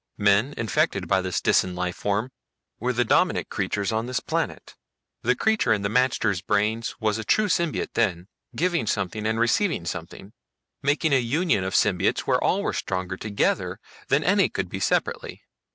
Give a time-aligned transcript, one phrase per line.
[0.17, 2.31] Men infected by this Disan life form
[2.79, 4.75] were the dominant creatures on this planet.
[5.21, 9.85] The creature in the magters' brains was a true symbiote then, giving something and receiving
[9.85, 10.33] something,
[10.81, 15.43] making a union of symbiotes where all were stronger together than any could be separately.